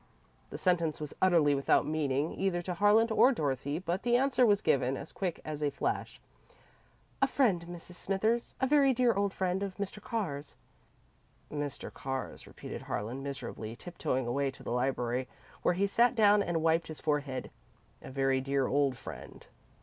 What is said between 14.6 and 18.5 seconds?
the library, where he sat down and wiped his forehead. "'A very